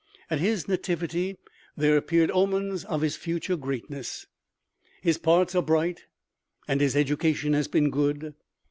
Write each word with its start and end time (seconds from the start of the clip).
At 0.31 0.39
his 0.39 0.67
nativity 0.67 1.37
there 1.77 1.95
appeared 1.95 2.31
omens 2.31 2.83
of 2.85 3.01
his 3.01 3.15
future 3.15 3.55
greatness. 3.55 4.25
His 5.03 5.19
parts 5.19 5.53
are 5.53 5.61
bright, 5.61 6.05
and 6.67 6.81
his 6.81 6.95
education 6.95 7.53
has 7.53 7.67
been 7.67 7.91
good. 7.91 8.33